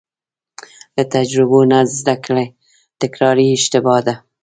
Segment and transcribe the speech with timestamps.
[0.95, 2.45] له تجربو نه زده کړه
[3.01, 4.15] تکراري اشتباه ده.